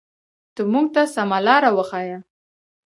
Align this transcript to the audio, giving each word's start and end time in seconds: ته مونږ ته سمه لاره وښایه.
ته 0.53 0.61
مونږ 0.71 0.87
ته 0.95 1.01
سمه 1.15 1.39
لاره 1.47 1.69
وښایه. 1.77 2.17